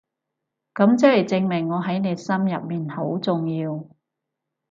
[0.73, 3.85] 噉即係證明我喺你心入面好重要